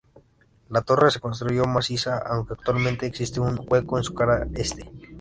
La 0.69 0.81
torre 0.81 1.11
se 1.11 1.19
construyó 1.19 1.65
maciza, 1.65 2.17
aunque 2.17 2.53
actualmente 2.53 3.05
existe 3.05 3.39
un 3.39 3.63
hueco 3.69 3.99
en 3.99 4.03
su 4.03 4.15
cara 4.15 4.47
este. 4.55 4.91